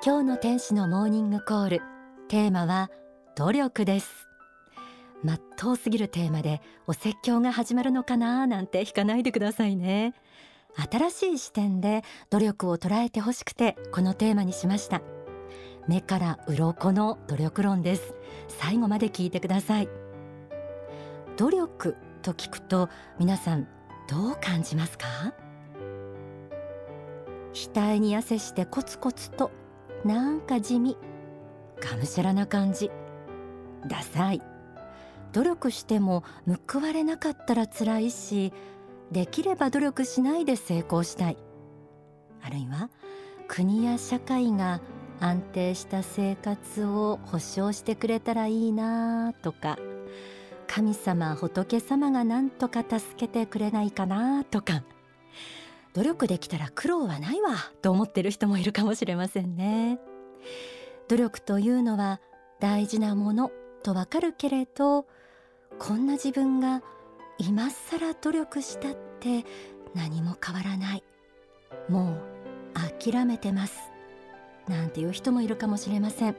[0.00, 1.82] 今日の天使のモーニングコール。
[2.28, 2.88] テーマは
[3.34, 4.28] 努力です。
[5.24, 10.14] まっとうすぎるテーマでお説教が始まるのかななんて引かないでくださいね。
[10.88, 15.02] 新しい視点で努力を捉えてほしくてこのテーマにしました。
[15.88, 18.14] 目から鱗の努力論です。
[18.46, 19.88] 最後まで聞いてください。
[21.36, 23.66] 努力と聞くと皆さん
[24.08, 25.06] どう感じますか？
[27.74, 29.50] 額に汗してコツコツと
[30.04, 30.96] なんか地味。
[31.80, 32.90] がむしゃらな感じ。
[33.86, 34.42] ダサい。
[35.32, 36.24] 努力しても
[36.66, 38.52] 報われなかったら辛いし
[39.12, 41.36] できれば努力しないで成功したい。
[42.42, 42.90] あるいは
[43.46, 44.80] 国や社会が
[45.20, 49.78] 安定した生活を保障してくれたらいいなとか
[50.68, 54.82] 神様仏様が何とか助けてくれないかなとか。
[55.98, 59.98] 努力できたら苦労はないわと思ってる人もいるかもしれませんね。
[61.08, 62.20] 努力というのは
[62.60, 63.50] 大事なもの
[63.82, 65.06] とわかるけれど
[65.80, 66.82] こんな自分が
[67.38, 69.44] 今更努力したって
[69.92, 71.02] 何も変わらない。
[71.88, 73.90] もう諦めてます。
[74.68, 76.36] なんていう人もいるかもしれません。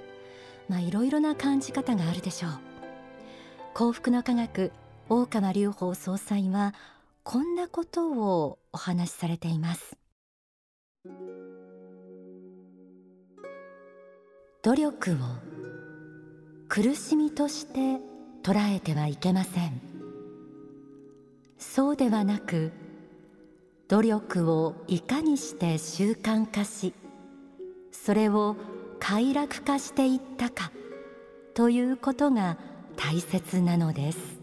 [0.69, 2.51] まあいろいろな感じ方があるでしょう。
[3.73, 4.71] 幸福の科学
[5.09, 6.73] 大川隆法総裁は
[7.31, 9.95] こんなことをお話しされています。
[14.63, 15.15] 努力を
[16.67, 18.01] 苦しみとして
[18.41, 19.79] 捉えてはいけません。
[21.59, 22.71] そうではなく
[23.89, 26.95] 努力をいかにして習慣化し
[27.91, 28.55] それを
[28.99, 30.71] 快楽化していったか
[31.53, 32.57] ということが
[32.95, 34.38] 大切なのです。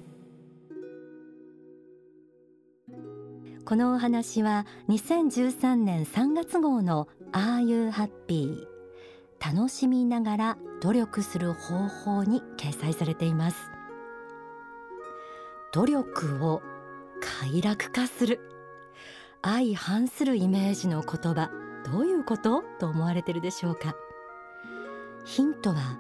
[3.67, 8.65] このお話は2013年3月号の「Are You Happy?」
[9.45, 13.73] 楽しみながら努力する方法に掲載されています。
[15.73, 16.63] 努力を
[17.21, 18.39] 快楽化する。
[19.43, 21.51] 相反するイメージの言葉。
[21.85, 22.63] どういうこと？
[22.79, 23.97] と思われてるでしょうか。
[25.25, 25.99] ヒントは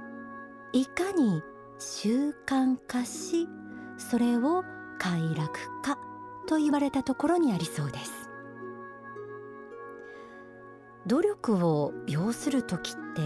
[0.73, 1.43] いかに
[1.81, 3.49] 習慣化し
[3.99, 4.63] それを
[4.99, 5.99] 快楽化
[6.47, 8.31] と言われたところにありそうです。
[11.07, 13.23] 努力を要する時って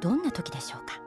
[0.00, 1.00] どんな時でしょうか？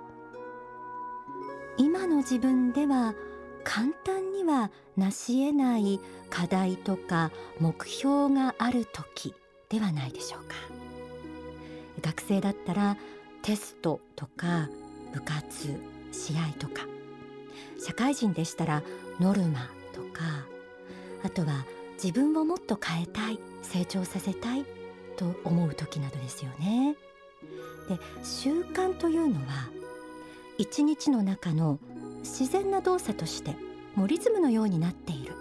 [1.78, 3.16] 今の自分では
[3.64, 9.34] 簡単には成し得ない課題とか目標がある時
[9.70, 10.56] ではないでしょうか？
[12.02, 12.98] 学生だったら
[13.42, 14.70] テストとか
[15.14, 15.80] 部活
[16.12, 16.86] 試合とか。
[17.80, 18.82] 社会人でしたら
[19.20, 20.46] ノルマとか
[21.24, 21.66] あとは
[22.02, 24.66] 自分をもっと変えたい成長させたい
[25.16, 26.96] と思う時などですよね。
[27.88, 29.70] で習慣というのは
[30.58, 31.80] 一日の中の
[32.20, 33.56] 自然な動作として
[33.96, 35.34] もうリズムのようになっている。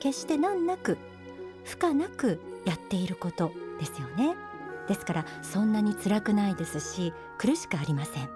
[0.00, 0.96] 決して難なく
[1.64, 4.34] 負荷なくやっていることですよね。
[4.88, 8.28] ですからそんなに辛くないですし苦しくありません。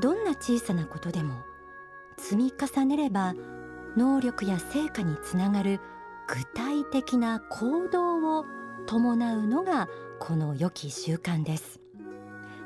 [0.00, 1.42] どんな小さなことでも
[2.18, 3.34] 積み重ねれば
[3.96, 5.80] 能力や成果につながる
[6.26, 8.44] 具体的な行動を
[8.86, 9.88] 伴うのが
[10.18, 11.80] この良き習慣です。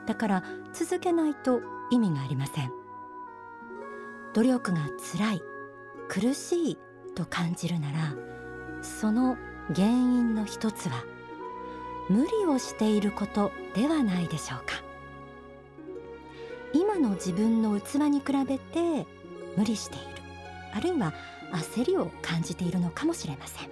[0.06, 2.72] だから続けないと意味がありません。
[4.34, 4.80] 努力が
[5.12, 5.42] 辛い
[6.08, 6.78] 苦しい
[7.14, 8.14] と感じるなら
[8.82, 9.36] その
[9.74, 11.04] 原因の一つは
[12.08, 14.82] 無理をしていることではないでしょうか。
[16.72, 19.06] 今の自分の器に比べて
[19.56, 20.17] 無理している。
[20.78, 21.12] あるいは
[21.52, 23.68] 焦りを感じているのかもしれません。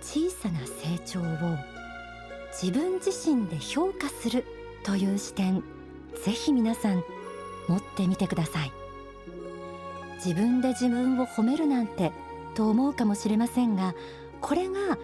[0.00, 1.24] 小さな成長を
[2.50, 4.46] 自分自身で評価する
[4.84, 5.62] という視点
[6.24, 7.04] ぜひ皆さん
[7.68, 8.72] 持ってみてください。
[10.14, 12.12] 自分で自分を褒めるなんて
[12.54, 13.94] と思うかもしれませんが
[14.40, 14.96] これが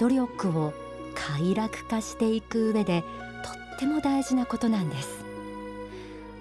[0.00, 0.72] 努力を
[1.14, 3.04] 快楽化していく上で
[3.44, 5.24] とっても大事なことなんです。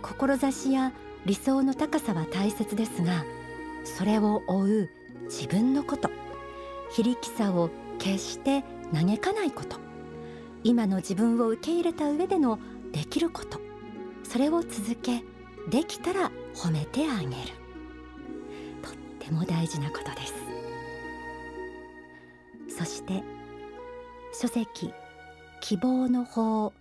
[0.02, 0.92] 志や
[1.26, 3.26] 理想の高さは大切ですが
[3.84, 4.90] それを追う
[5.24, 6.10] 自分のこと
[6.92, 8.64] 非力さを決して
[8.94, 9.78] 嘆かないこと
[10.64, 12.60] 今の自分を受け入れた上での
[12.92, 13.60] できること
[14.24, 15.24] それを続け
[15.70, 17.32] できたら褒めてあげる。
[18.82, 20.34] とっても大事なことです。
[22.78, 23.24] そして
[24.34, 24.94] 書籍
[25.62, 26.74] 希望の法青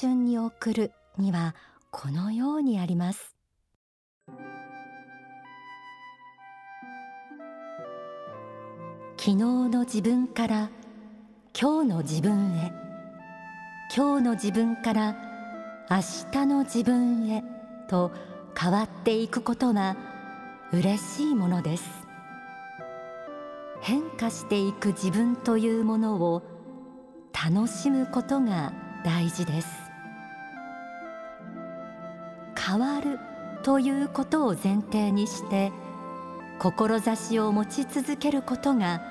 [0.00, 1.54] 春に送るには
[1.94, 3.36] このようにあります。
[9.18, 10.70] 昨日の自分から
[11.58, 12.72] 今日の自分へ
[13.94, 15.16] 今日の自分から
[15.90, 15.98] 明
[16.32, 17.44] 日の自分へ
[17.88, 18.10] と
[18.58, 19.94] 変わっていくことは
[20.72, 21.84] 嬉しいものです。
[23.82, 26.42] 変化していく自分というものを
[27.32, 28.72] 楽しむことが
[29.04, 29.81] 大事です。
[32.72, 33.18] 変わる
[33.62, 35.72] ということを前提にして
[36.58, 39.02] 志を持ち続けることが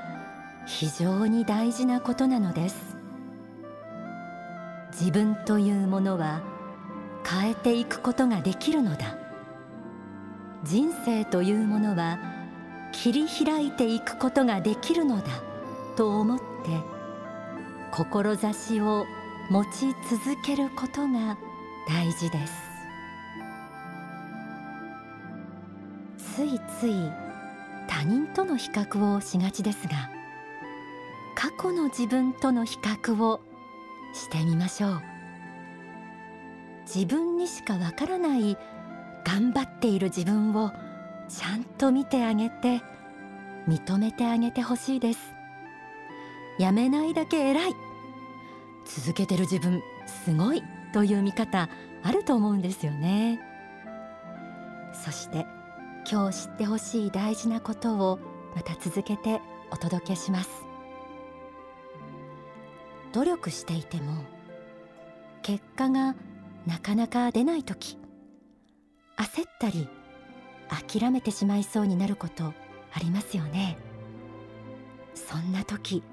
[0.65, 2.97] 非常に大事なことなのです。
[4.91, 6.41] 自分というものは
[7.23, 9.15] 変えていくことができるのだ。
[10.63, 12.17] 人生というものは
[12.91, 15.23] 切り開いていくことができるのだ
[15.95, 16.43] と思って
[17.91, 19.05] 志を
[19.51, 21.37] 持ち続けることが
[21.87, 22.70] 大事です。
[26.35, 27.11] ついつい
[27.87, 30.09] 他人との比較をしがちですが
[31.35, 33.41] 過去の自分との比較を
[34.13, 35.01] してみましょう。
[36.93, 38.57] 自分にしかわからない
[39.25, 40.71] 頑張っている自分を
[41.29, 42.81] ちゃんと見てあげて
[43.67, 45.19] 認めてあげてほしいです。
[46.59, 47.75] やめないだけ偉い。
[48.85, 50.63] 続けてる自分すごい
[50.93, 51.69] という見方
[52.03, 53.39] あると思うんですよね。
[54.93, 55.45] そして
[56.09, 58.19] 今日知ってほしい大事なことを
[58.55, 59.39] また続けて
[59.71, 60.49] お届けします。
[63.13, 64.23] 努力していても
[65.41, 66.15] 結果が
[66.65, 67.97] なかなか出ない時
[69.17, 69.89] 焦ったり
[70.69, 72.53] 諦めてしまいそうになること
[72.93, 73.77] ありますよね。
[75.13, 76.03] そんな時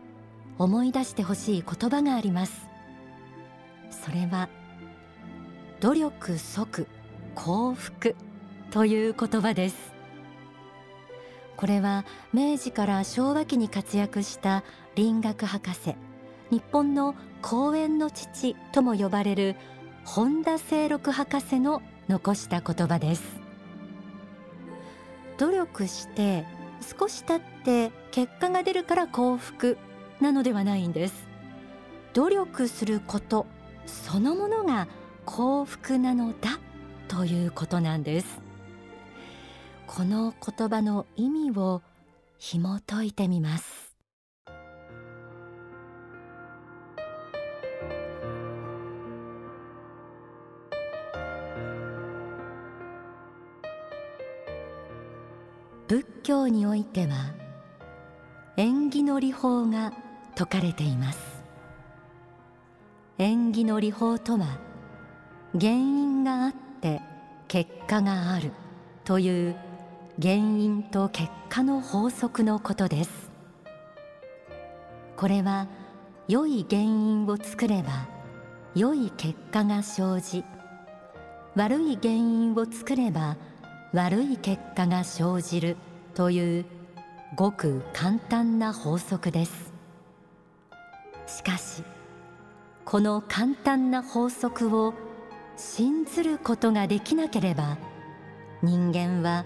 [0.58, 2.68] 思い出してほしい言葉があります。
[3.90, 4.48] それは
[5.80, 6.88] 努力即
[7.34, 8.16] 幸福。
[8.70, 9.92] という言葉です。
[11.56, 14.62] これは明治から昭和期に活躍した
[14.94, 15.96] 林学博士
[16.50, 19.56] 日本の公園の父とも呼ばれる
[20.04, 23.22] 本田清六博士の残した言葉です。
[25.36, 26.46] 努力して
[26.98, 29.78] 少し経って結果が出るから幸福
[30.20, 31.28] なのではないんです。
[32.14, 33.46] 努力すること
[33.86, 34.88] そのものが
[35.24, 36.58] 幸福なのだ
[37.08, 38.47] ということなんです。
[39.88, 41.80] この言葉の意味を
[42.38, 43.96] 紐解いてみます。
[55.88, 57.32] 仏教においては
[58.58, 59.94] 縁起の理法が
[60.36, 61.42] 説かれています。
[63.16, 64.60] 縁起の理法とは
[65.58, 67.00] 原因があって
[67.48, 68.52] 結果がある
[69.04, 69.56] という
[70.20, 73.30] 原因と結果の法則のことです。
[75.16, 75.68] これは
[76.26, 78.08] 良い原因を作れば
[78.74, 80.44] 良い結果が生じ
[81.54, 83.36] 悪い原因を作れば
[83.92, 85.76] 悪い結果が生じる
[86.14, 86.64] という
[87.36, 89.72] ごく簡単な法則です。
[91.28, 91.84] しかし
[92.84, 94.94] この簡単な法則を
[95.56, 97.78] 信ずることができなければ
[98.62, 99.44] 人間は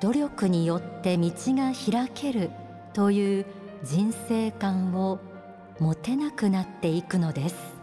[0.00, 2.50] 努力によって道が開ける
[2.92, 3.46] という
[3.82, 5.20] 人生観を
[5.78, 7.80] 持てなくなっていくのです。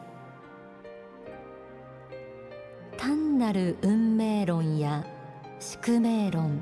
[2.97, 5.05] 単なる運命論や
[5.59, 6.61] 宿命論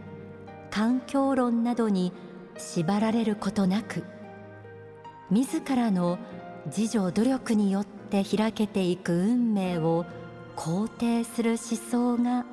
[0.70, 2.12] 環境論などに
[2.58, 4.04] 縛られることなく
[5.32, 6.20] 自らの
[6.66, 10.06] 自助努力によって開けていく運命を
[10.56, 12.46] 肯定する思想が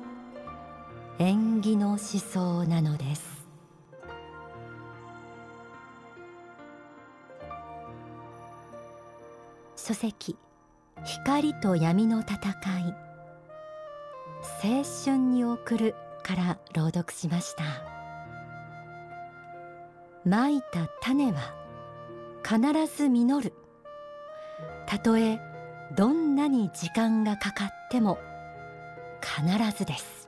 [1.19, 3.47] 縁起の思想なのです。
[9.75, 10.37] 書籍
[11.03, 12.35] 光と闇の戦
[12.79, 12.95] い。
[14.63, 17.63] 青春に送るから朗読しました。
[20.25, 21.53] まいた種は
[22.43, 22.57] 必
[22.97, 23.53] ず実る。
[24.87, 25.39] たとえ
[25.95, 28.17] どんなに時間がかかっても
[29.21, 30.22] 必ずです。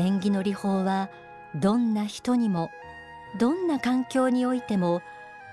[0.00, 1.10] 縁起の理法は
[1.54, 2.70] どんな人にも
[3.38, 5.02] どんな環境においても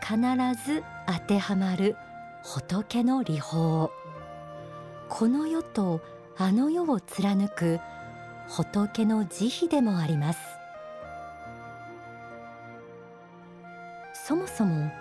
[0.02, 0.18] 必
[0.66, 1.96] ず当てはまる
[2.44, 3.92] 仏の理法。
[5.10, 6.02] この世と
[6.38, 7.80] あの世を貫く
[8.48, 10.40] 仏の慈悲でもあります。
[14.14, 14.92] そもそも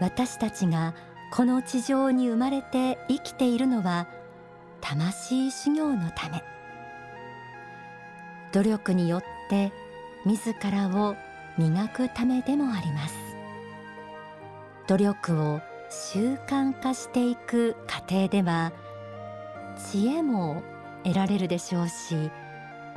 [0.00, 0.94] 私たちが
[1.32, 4.06] この地上に生まれて生きているのは
[4.80, 6.42] 魂修行のため。
[8.52, 9.72] 努力によって
[10.24, 11.16] 自らを
[11.58, 13.14] 磨くためでもあります。
[14.86, 18.72] 努力を習慣化していく過程では
[19.90, 20.62] 知恵も
[21.04, 22.30] 得られるでしょうし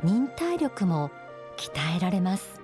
[0.02, 1.10] 忍耐力も
[1.56, 2.60] 鍛えられます。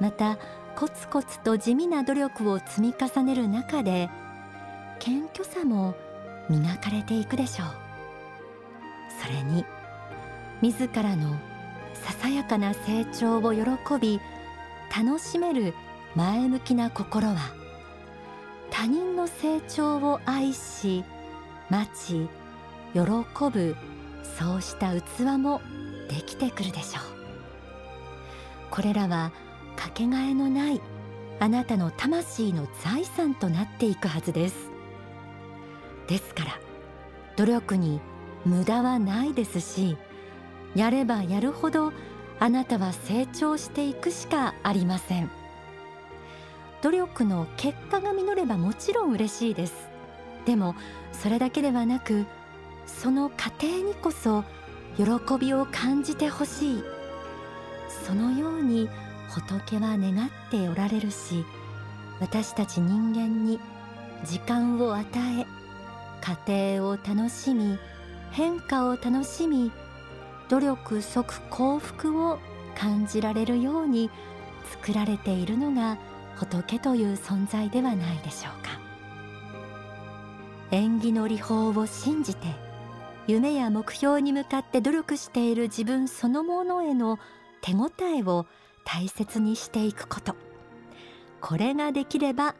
[0.00, 0.38] また
[0.76, 4.08] コツコツと地味な努力を積み重ねる中で
[4.98, 5.94] 謙虚さも
[6.48, 7.68] 磨かれていくでしょう。
[9.22, 9.64] それに
[10.62, 11.36] 自らの
[11.94, 13.62] ささやかな成長を喜
[14.00, 14.20] び
[14.96, 15.74] 楽しめる
[16.14, 17.36] 前向きな心は
[18.70, 21.04] 他人の成長を愛し
[21.70, 22.28] 待ち
[22.94, 23.00] 喜
[23.50, 23.76] ぶ
[24.38, 25.60] そうした器も
[26.08, 27.12] できてくるでしょう。
[28.70, 29.32] これらは
[29.76, 30.80] かけがえのない
[31.40, 34.70] あなたの魂の財産となっていくはずです。
[36.06, 36.60] ですから
[37.36, 38.00] 努力に
[38.44, 39.96] 無駄はないですし
[40.74, 41.92] やればやるほど
[42.40, 45.30] あなたは成長していくしかありません。
[46.82, 49.88] 努力の結果が実ればもちろん嬉しいです。
[50.44, 50.74] でも
[51.12, 52.26] それだけではなく
[52.86, 54.44] その過程にこそ
[54.96, 55.04] 喜
[55.38, 56.84] びを感じてほしい。
[58.04, 58.88] そのように
[59.28, 61.44] 仏は願っておられるし
[62.20, 63.60] 私たち人間に
[64.24, 65.06] 時間を与
[65.40, 65.46] え
[66.46, 67.78] 家庭を楽しみ
[68.30, 69.70] 変化を楽しみ
[70.52, 72.38] 努力即幸福を
[72.74, 74.10] 感じられるように
[74.70, 75.96] 作られているのが
[76.36, 78.78] 仏という存在ではないでしょうか。
[80.70, 82.48] 縁起の理法を信じて
[83.26, 87.18] 夢や目標に向かって努力している自分そのものへの
[87.62, 88.44] 手応えを
[88.84, 90.36] 大切にしていくこと。
[91.40, 92.54] これができれば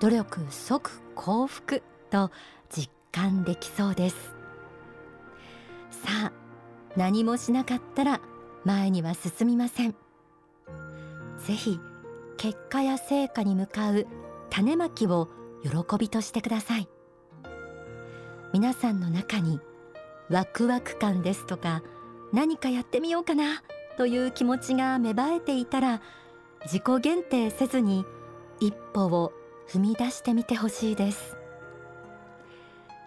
[0.00, 2.30] 努力即幸福と
[2.70, 4.34] 実感できそうです。
[5.90, 6.45] さあ
[6.96, 8.20] 何もしなかったら
[8.64, 9.94] 前には進みません。
[11.38, 11.78] ぜひ
[12.36, 14.06] 結果や成果に向かう
[14.50, 15.28] 種まきを
[15.62, 16.88] 喜びとしてください。
[18.52, 19.60] 皆さんの中に
[20.30, 21.82] ワクワク感ですとか
[22.32, 23.62] 何かやってみようかな
[23.96, 26.00] という気持ちが芽生えていたら
[26.64, 28.04] 自己限定せずに
[28.60, 29.32] 一歩を
[29.68, 31.36] 踏み出してみてほしいです。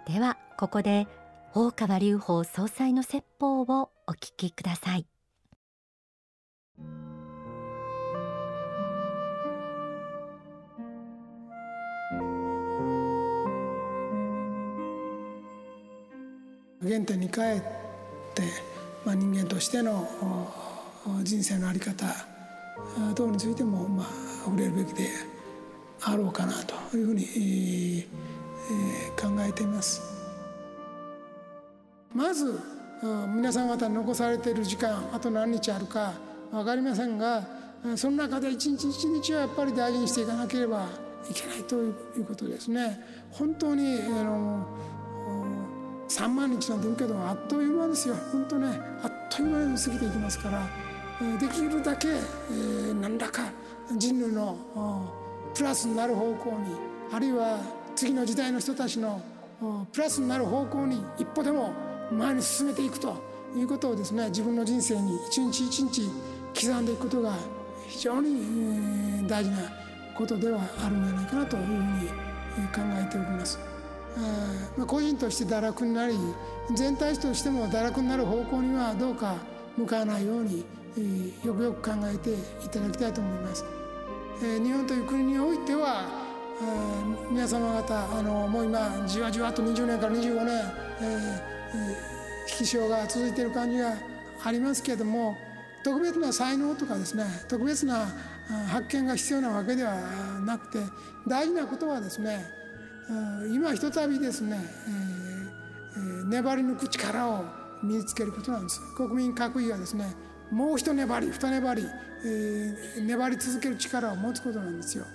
[0.08, 1.08] ではここで
[1.62, 5.06] 大川隆法総裁の説法をお聞きください
[16.82, 17.44] 原点に帰っ
[18.34, 18.44] て、
[19.04, 20.08] まあ、人間としての
[21.24, 22.06] 人生の在り方
[23.16, 24.08] 等についても、まあ、
[24.46, 25.10] 触れるべきで
[26.04, 27.26] あろうかなというふうに、
[28.72, 30.19] えー、考えています。
[32.14, 32.60] まず
[33.34, 36.14] 皆さん方残されている時間あと何日あるか
[36.52, 37.48] 分かりませんが
[37.96, 40.88] その中で一日一日はやっぱり大事にしていかなければ
[41.30, 43.00] いけないということですね。
[43.32, 44.68] 本当にあの
[46.10, 48.68] 3万日なんて言うけどあっという間ですよ本当ね
[49.04, 50.68] あっという間に過ぎていきますから
[51.40, 52.08] できるだけ、
[53.02, 53.44] 何らか
[53.98, 54.58] 人類の
[55.54, 56.76] プラスになる方向に
[57.12, 57.60] あるいは
[57.96, 59.22] 次の時代の人たちの
[59.92, 61.74] プラスになる方向に一歩でも
[62.12, 63.16] 前に進めていくと
[63.56, 66.10] いうことをですね自分の人生に一日一日
[66.68, 67.34] 刻んでいくことが
[67.88, 69.58] 非常に大事な
[70.16, 72.08] ことではあるんじゃないかなというふうに
[72.68, 73.60] 考えております。
[74.78, 76.16] まあ、個人として堕落になり
[76.76, 79.36] 全体としても堕落になる方向にはどうか
[79.78, 80.66] 向かわないように、
[81.44, 83.64] よくよく考えていただきたいと思います。
[84.44, 86.06] え、日本という国においては、
[87.32, 90.48] 皆様方あのもう今じわじわと20年から25年、
[91.02, 93.96] えー、引き潮が続いている感じが
[94.44, 95.38] ありますけれども
[95.84, 98.08] 特別な才能とかですね特別な
[98.68, 99.96] 発見が必要なわけでは
[100.46, 100.80] なくて
[101.28, 102.46] 大事なことはですね
[103.52, 104.60] 今ひとたびですね、
[106.28, 107.46] 粘り抜く力を
[107.82, 108.80] 身につけることなんです。
[108.96, 110.14] 国民各位はですね
[110.52, 111.88] もう一粘り二粘り、
[113.02, 115.06] 粘り続ける力を持つことなんですよ。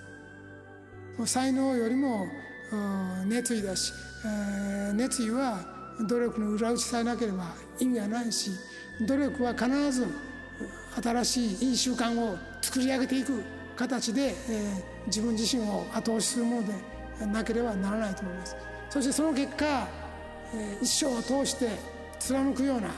[1.24, 2.26] 才能よりも
[3.26, 3.92] 熱意だし、
[4.94, 5.64] 熱意は
[6.00, 8.50] 努力の裏打ちさえなければ意味がないし
[9.06, 10.06] 努力は必ず
[11.02, 13.42] 新しいいい習慣を作り上げていく
[13.76, 18.56] 形で、えー、自分自身を後押しするものでなければならないと思います。
[18.90, 19.88] そしてその結果、
[20.54, 21.70] え一生を通して
[22.20, 22.90] 貫くような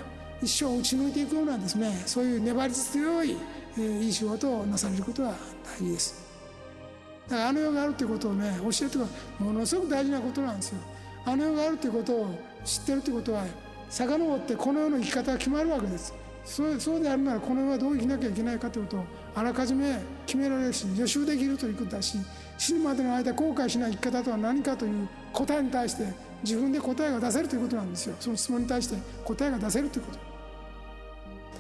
[0.43, 3.37] 一生を打ち抜いていくようなですねそういう粘り強い、
[3.79, 5.35] えいい仕事をなされることは
[5.65, 6.27] 大事です。
[7.29, 8.99] だからあの世があるということをね教えて
[9.39, 10.79] ものすごく大事なことなんですよ。
[11.25, 13.45] あの世があるということを知ってるということは
[13.89, 16.13] 遡ってこの世の生き方が決まるわけです。
[16.45, 19.05] そうそうであるならこの世はどう生きなきゃいけないかということを
[19.35, 22.19] あらかじめ決められるし予習できるということだし
[22.57, 26.05] 死ぬまでの間後悔しない生き方とは何かという答えに対して
[26.45, 28.15] 自分で答えが出せるということなんですよ。
[28.21, 30.13] その質問に対して答えが出せるというこ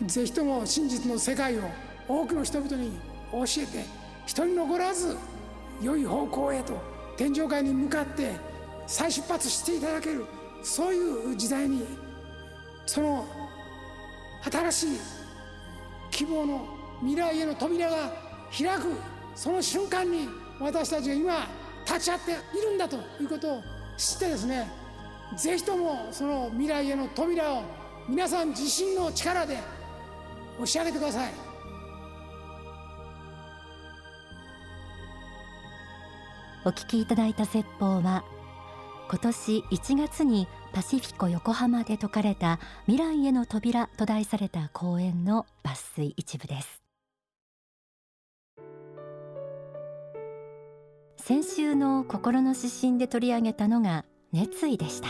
[0.00, 0.06] と。
[0.06, 1.62] ぜひとも真実の世界を
[2.06, 2.92] 多くの人々に
[3.32, 3.84] 教えて
[4.26, 5.16] 人に残らず
[5.82, 6.80] 良い方向へと
[7.16, 8.32] 天上界に向かって
[8.86, 10.26] 再出発していただける
[10.66, 11.86] そういう時代に
[12.86, 13.24] その
[14.50, 15.00] 新しい
[16.10, 16.66] 希望の
[16.98, 18.12] 未来への扉が
[18.50, 18.92] 開く
[19.36, 21.46] その瞬間に私たちが今
[21.86, 23.62] 立ち会っているんだということを
[23.96, 24.68] 知ってですね
[25.36, 27.62] ぜひともその未来への扉を
[28.08, 29.58] 皆さん自身の力で
[30.56, 31.32] 押し上げてください。
[36.64, 38.24] お聞きいただいた説法は
[39.08, 46.82] 今年1月にパシフィコ横浜で説かれた未来への扉と題された講演の抜粋一部です。
[51.16, 55.08] 先週の心の指針で取り上げたのが熱意でした。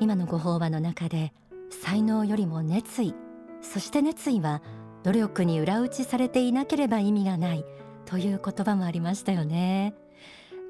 [0.00, 1.32] 今のご法話の中で
[1.70, 3.14] 才能よりも熱意
[3.60, 4.62] そして熱意は
[5.02, 7.64] 努力に裏打ちされていなければ意味がない
[8.04, 9.94] という言葉もありましたよね。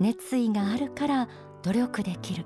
[0.00, 1.28] 熱意があるから
[1.62, 2.44] 努力できる。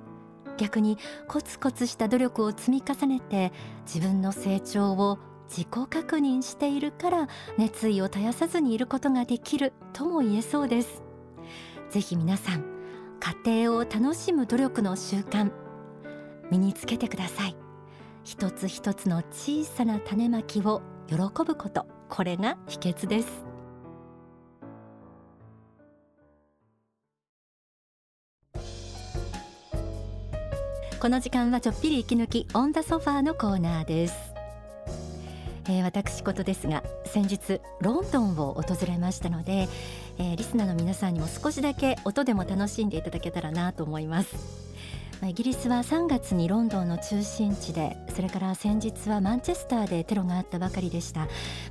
[0.57, 3.53] 逆にコツコツした努力を積み重ねて
[3.87, 5.19] 自分の成長を
[5.49, 7.29] 自己確認しているから
[7.59, 11.03] 熱意を絶やさずにいることができるとも言えそうです。
[11.91, 12.65] ぜひ皆さん
[13.45, 15.53] 家庭を楽しむ努力の習慣
[16.51, 17.57] 身につけてください。
[18.25, 23.42] 一つ一つの小さな種まきを喜ぶことこれが秘訣です。
[31.03, 34.15] この時間はちょっぴり息抜きオンダソファーのコーナーです。
[35.65, 39.69] えー、私事ですが先日ロンドンを訪れましたので
[40.19, 44.37] えー、リスナーの皆さんにも少しだけ音でも楽しんでいただけたらなと思います。
[45.27, 51.27] イギリスは3月にロンドンの中心地でそれから先日はマンチェスターでテロがあったばかりでした、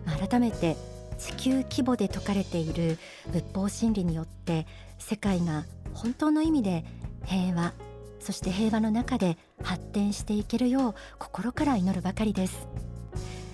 [0.05, 0.75] まあ、改めて
[1.17, 2.97] 地球規模で説かれている
[3.31, 4.67] 仏法真理によって
[4.99, 5.63] 世界が
[5.93, 6.83] 本当の意味で
[7.25, 7.73] 平和
[8.21, 12.67] そして平和の中で発展していけるよう心から祈るばかりです。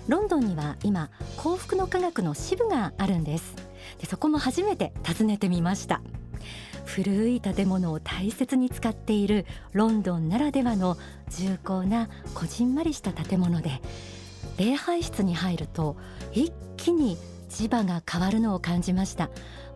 [0.06, 3.54] ロンドンには今幸福の科学の支部があるんです。
[3.98, 6.02] でそこも初めて訪ねてみました。
[6.84, 10.96] 古い建物を大切に使っているロンドンならではの
[11.28, 13.82] 重厚なこじんまりした建物で
[14.56, 15.96] 礼拝室に入ると
[16.32, 17.18] 一気に
[17.50, 19.28] 磁場が変わるのを感じました。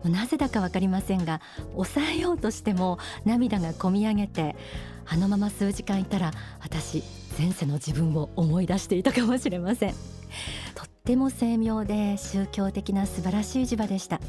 [0.09, 1.41] なぜだか分かりませんが
[1.73, 4.55] 抑えようとしても涙がこみ上げて
[5.05, 7.03] あのまま数時間いたら私
[7.37, 9.93] 前世の自分を思い出していたかもしれません。
[10.75, 14.19] とっても精妙で宗教的な素晴らしい磁場でした。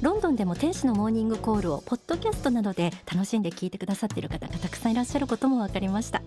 [0.00, 6.22] ロンドンでも天使のモーニングコールをポッドキャストなどで楽しんで聞いてくださっている方がたくさんいらっしゃることも分かりました。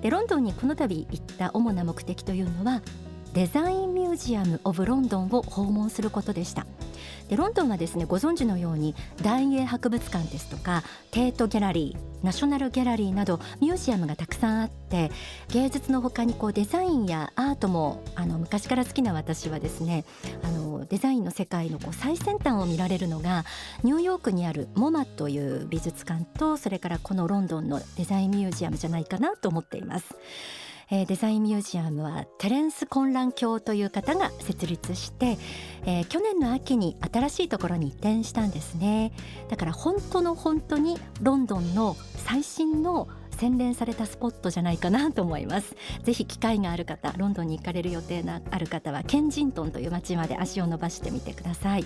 [0.00, 2.82] でロンドンにこの度行った主な目的というのは
[3.32, 6.66] デザインミュージアム・オブ・ロンドンを訪問することでした
[7.28, 15.10] でロンドンはですねご存知のように大英博物館ですとかテートギャラリーナショナルギャラリーなどミュージアムがたくさんあって
[15.48, 20.04] 芸術のほかにこうデザインやアートもあの昔から好きな私はですね
[20.42, 23.44] あのデザインの世界のこう最先端を見られるのが
[23.82, 30.14] ニューヨークにあるモマという美術館とそれからこのロンドンのデザインミュージアムじゃないかなと思っています。
[30.90, 35.38] え、デザインミュージアムはテレンス混乱教という方が設立して、
[35.84, 39.12] えー、去年の秋に新しいところに移転したんですね。
[39.48, 45.74] だから本当の本当にロンドンの最新の洗練されたスポットじゃないかなと思います。
[46.04, 51.84] ぜひ機会がある方ロンドンに行かれる予定のある方はケンジントンという街まで足を伸ばしてみてください。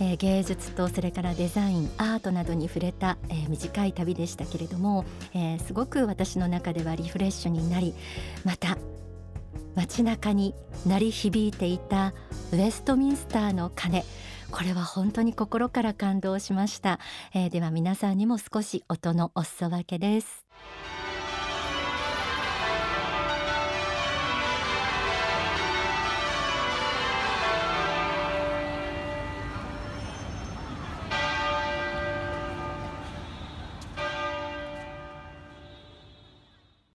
[0.00, 7.94] えー、芸術とそれからデザインアートなどに触れた、えー、短い旅でしたけれども、えー、すごく私の中ではリフレッシュになり
[8.44, 8.78] また
[9.76, 10.54] 街中に
[10.86, 12.12] 鳴り響いていた
[12.52, 14.04] ウェストミンスターの鐘
[14.50, 16.98] これは本当に心から感動しました、
[17.34, 20.44] えー、では皆さんにも少し音のお裾分けです。